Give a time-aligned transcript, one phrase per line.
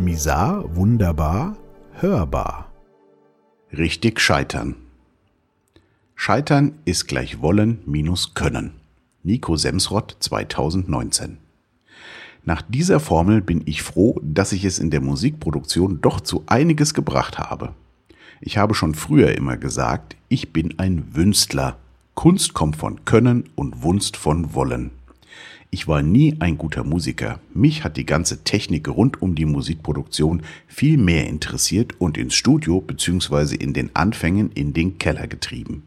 [0.00, 1.58] Misar, wunderbar,
[1.92, 2.72] hörbar.
[3.70, 4.76] Richtig scheitern.
[6.14, 8.72] Scheitern ist gleich wollen minus können.
[9.24, 11.36] Nico Semsrott 2019.
[12.46, 16.94] Nach dieser Formel bin ich froh, dass ich es in der Musikproduktion doch zu einiges
[16.94, 17.74] gebracht habe.
[18.40, 21.76] Ich habe schon früher immer gesagt, ich bin ein Wünstler.
[22.14, 24.92] Kunst kommt von Können und Wunst von Wollen.
[25.72, 27.38] Ich war nie ein guter Musiker.
[27.54, 32.80] Mich hat die ganze Technik rund um die Musikproduktion viel mehr interessiert und ins Studio
[32.80, 33.54] bzw.
[33.54, 35.84] in den Anfängen in den Keller getrieben.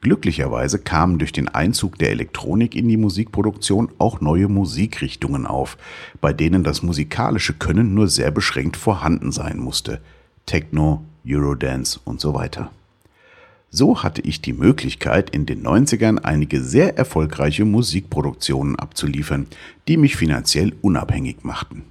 [0.00, 5.76] Glücklicherweise kamen durch den Einzug der Elektronik in die Musikproduktion auch neue Musikrichtungen auf,
[6.22, 10.00] bei denen das musikalische Können nur sehr beschränkt vorhanden sein musste.
[10.46, 12.70] Techno, Eurodance und so weiter.
[13.72, 19.46] So hatte ich die Möglichkeit, in den 90ern einige sehr erfolgreiche Musikproduktionen abzuliefern,
[19.86, 21.84] die mich finanziell unabhängig machten.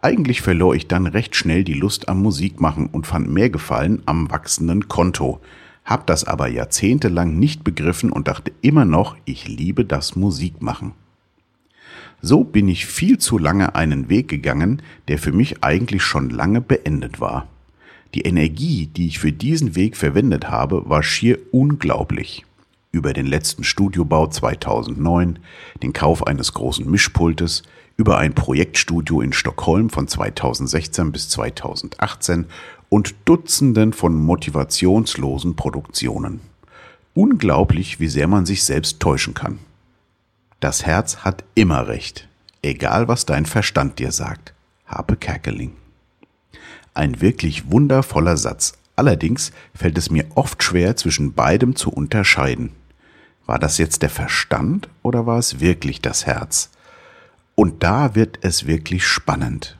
[0.00, 4.30] Eigentlich verlor ich dann recht schnell die Lust am Musikmachen und fand mehr Gefallen am
[4.30, 5.40] wachsenden Konto,
[5.84, 10.92] hab das aber jahrzehntelang nicht begriffen und dachte immer noch, ich liebe das Musikmachen.
[12.22, 16.62] So bin ich viel zu lange einen Weg gegangen, der für mich eigentlich schon lange
[16.62, 17.46] beendet war.
[18.14, 22.44] Die Energie, die ich für diesen Weg verwendet habe, war schier unglaublich.
[22.92, 25.40] Über den letzten Studiobau 2009,
[25.82, 27.64] den Kauf eines großen Mischpultes,
[27.96, 32.46] über ein Projektstudio in Stockholm von 2016 bis 2018
[32.88, 36.40] und Dutzenden von motivationslosen Produktionen.
[37.14, 39.58] Unglaublich, wie sehr man sich selbst täuschen kann.
[40.60, 42.28] Das Herz hat immer recht,
[42.62, 44.54] egal was dein Verstand dir sagt.
[44.86, 45.72] Harpe Kerkeling.
[46.94, 48.74] Ein wirklich wundervoller Satz.
[48.96, 52.70] Allerdings fällt es mir oft schwer, zwischen beidem zu unterscheiden.
[53.46, 56.70] War das jetzt der Verstand oder war es wirklich das Herz?
[57.56, 59.76] Und da wird es wirklich spannend.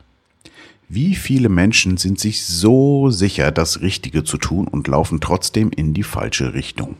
[0.88, 5.94] Wie viele Menschen sind sich so sicher, das Richtige zu tun und laufen trotzdem in
[5.94, 6.96] die falsche Richtung?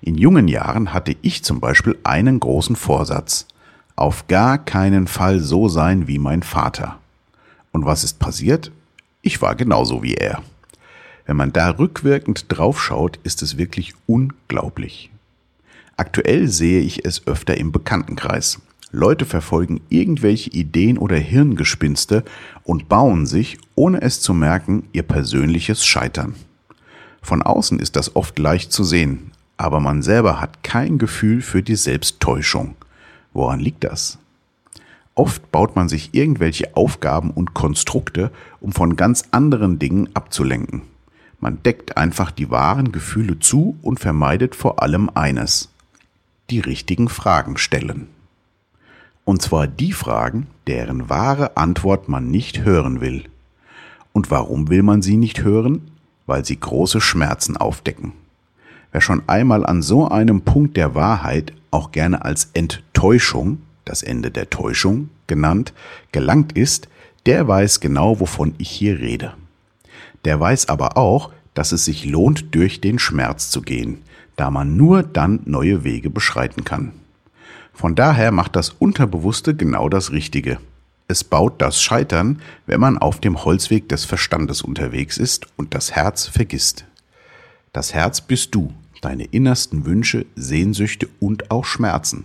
[0.00, 3.46] In jungen Jahren hatte ich zum Beispiel einen großen Vorsatz.
[3.96, 6.98] Auf gar keinen Fall so sein wie mein Vater.
[7.72, 8.70] Und was ist passiert?
[9.28, 10.42] Ich war genauso wie er.
[11.26, 15.10] Wenn man da rückwirkend draufschaut, ist es wirklich unglaublich.
[15.98, 18.62] Aktuell sehe ich es öfter im Bekanntenkreis.
[18.90, 22.24] Leute verfolgen irgendwelche Ideen oder Hirngespinste
[22.64, 26.34] und bauen sich, ohne es zu merken, ihr persönliches Scheitern.
[27.20, 31.62] Von außen ist das oft leicht zu sehen, aber man selber hat kein Gefühl für
[31.62, 32.76] die Selbsttäuschung.
[33.34, 34.16] Woran liegt das?
[35.18, 38.30] Oft baut man sich irgendwelche Aufgaben und Konstrukte,
[38.60, 40.82] um von ganz anderen Dingen abzulenken.
[41.40, 45.70] Man deckt einfach die wahren Gefühle zu und vermeidet vor allem eines.
[46.50, 48.06] Die richtigen Fragen stellen.
[49.24, 53.24] Und zwar die Fragen, deren wahre Antwort man nicht hören will.
[54.12, 55.90] Und warum will man sie nicht hören?
[56.26, 58.12] Weil sie große Schmerzen aufdecken.
[58.92, 64.30] Wer schon einmal an so einem Punkt der Wahrheit, auch gerne als Enttäuschung, das Ende
[64.30, 65.72] der Täuschung genannt,
[66.12, 66.88] gelangt ist,
[67.26, 69.34] der weiß genau, wovon ich hier rede.
[70.24, 73.98] Der weiß aber auch, dass es sich lohnt, durch den Schmerz zu gehen,
[74.36, 76.92] da man nur dann neue Wege beschreiten kann.
[77.72, 80.58] Von daher macht das Unterbewusste genau das Richtige.
[81.06, 85.92] Es baut das Scheitern, wenn man auf dem Holzweg des Verstandes unterwegs ist und das
[85.92, 86.84] Herz vergisst.
[87.72, 92.24] Das Herz bist du, deine innersten Wünsche, Sehnsüchte und auch Schmerzen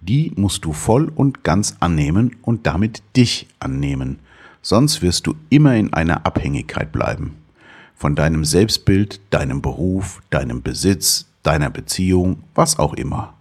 [0.00, 4.18] die musst du voll und ganz annehmen und damit dich annehmen.
[4.62, 7.36] Sonst wirst du immer in einer Abhängigkeit bleiben.
[7.94, 13.34] Von deinem Selbstbild, deinem Beruf, deinem Besitz, deiner Beziehung, was auch immer.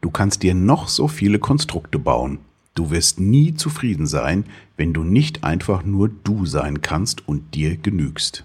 [0.00, 2.38] Du kannst dir noch so viele Konstrukte bauen.
[2.74, 4.44] Du wirst nie zufrieden sein,
[4.76, 8.44] wenn du nicht einfach nur du sein kannst und dir genügst.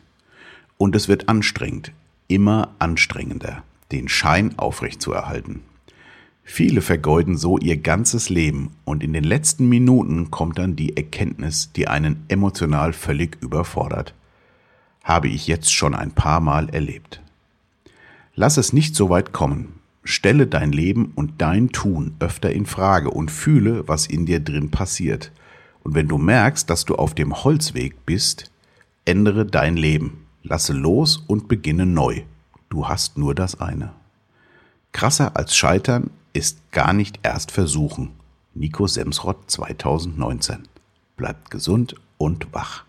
[0.77, 1.91] Und es wird anstrengend,
[2.27, 5.61] immer anstrengender, den Schein aufrechtzuerhalten.
[6.51, 11.71] Viele vergeuden so ihr ganzes Leben und in den letzten Minuten kommt dann die Erkenntnis,
[11.73, 14.15] die einen emotional völlig überfordert.
[15.03, 17.21] Habe ich jetzt schon ein paar Mal erlebt.
[18.33, 19.73] Lass es nicht so weit kommen.
[20.03, 24.71] Stelle dein Leben und dein Tun öfter in Frage und fühle, was in dir drin
[24.71, 25.31] passiert.
[25.83, 28.51] Und wenn du merkst, dass du auf dem Holzweg bist,
[29.05, 32.23] ändere dein Leben, lasse los und beginne neu.
[32.69, 33.93] Du hast nur das eine.
[34.91, 38.11] Krasser als Scheitern ist gar nicht erst versuchen.
[38.53, 40.67] Nico Semsrott 2019.
[41.17, 42.85] Bleibt gesund und wach.